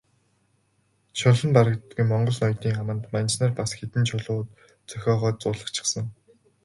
Шунал 1.17 1.43
нь 1.47 1.55
барагддаггүй 1.57 2.05
монгол 2.07 2.37
ноёдын 2.41 2.79
аманд 2.81 3.03
манж 3.13 3.31
нар 3.39 3.51
бас 3.59 3.71
нэгэн 3.81 4.03
чулуу 4.09 4.39
зохиогоод 4.89 5.37
зуулгачихсан. 5.41 6.05